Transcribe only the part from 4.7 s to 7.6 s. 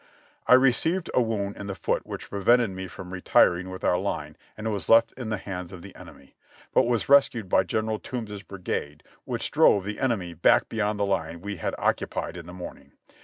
was left in the hands of the enemy, but was rescued